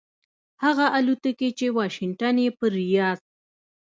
[0.63, 3.19] هغه الوتکې چې واشنګټن یې پر ریاض